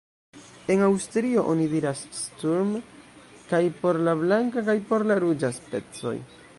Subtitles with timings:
[0.75, 2.73] En Aŭstrio oni diras Sturm
[3.53, 6.17] kaj por la blanka kaj por la ruĝa specoj.